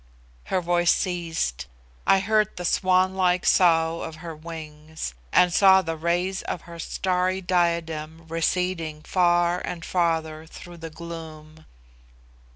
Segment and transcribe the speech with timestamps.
[0.45, 1.67] Her voice ceased.
[2.07, 6.79] I heard the swan like sough of her wings, and saw the rays of her
[6.79, 11.67] starry diadem receding far and farther through the gloom.